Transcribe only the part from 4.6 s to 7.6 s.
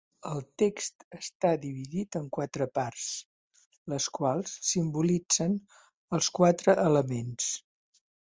simbolitzen els quatre elements.